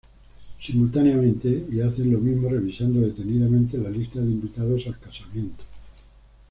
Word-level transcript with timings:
Simultáneamente 0.65 1.67
y 1.71 1.79
hacen 1.81 2.11
lo 2.11 2.17
mismo 2.17 2.49
revisando 2.49 3.01
detenidamente 3.01 3.77
la 3.77 3.91
lista 3.91 4.19
de 4.19 4.31
invitados 4.31 4.87
al 4.87 4.97
casamiento. 4.99 5.63